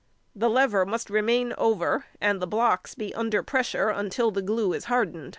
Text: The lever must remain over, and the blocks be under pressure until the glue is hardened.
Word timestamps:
The 0.35 0.49
lever 0.49 0.83
must 0.83 1.11
remain 1.11 1.53
over, 1.59 2.05
and 2.19 2.41
the 2.41 2.47
blocks 2.47 2.95
be 2.95 3.13
under 3.13 3.43
pressure 3.43 3.89
until 3.89 4.31
the 4.31 4.41
glue 4.41 4.73
is 4.73 4.85
hardened. 4.85 5.29